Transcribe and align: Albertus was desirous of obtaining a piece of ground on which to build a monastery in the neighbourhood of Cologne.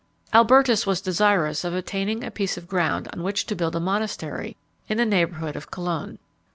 Albertus 0.33 0.87
was 0.87 0.99
desirous 0.99 1.63
of 1.63 1.75
obtaining 1.75 2.23
a 2.23 2.31
piece 2.31 2.57
of 2.57 2.67
ground 2.67 3.07
on 3.13 3.21
which 3.21 3.45
to 3.45 3.55
build 3.55 3.75
a 3.75 3.79
monastery 3.79 4.57
in 4.89 4.97
the 4.97 5.05
neighbourhood 5.05 5.55
of 5.55 5.69
Cologne. 5.69 6.17